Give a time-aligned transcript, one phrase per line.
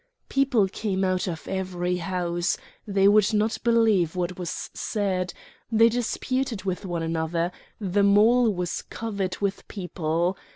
[0.29, 2.57] People came out of every house;
[2.87, 5.31] they would not believe what was said;
[5.71, 10.35] they disputed with one another; the mole was covered with people.